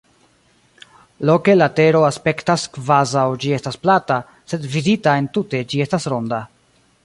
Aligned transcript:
Loke 1.29 1.55
la 1.57 1.67
Tero 1.79 2.01
aspektas 2.07 2.65
kvazaŭ 2.79 3.27
ĝi 3.45 3.53
estas 3.61 3.79
plata, 3.87 4.19
sed 4.55 4.67
vidita 4.77 5.15
entute 5.25 5.65
ĝi 5.75 5.85
estas 5.87 6.13
ronda. 6.15 6.45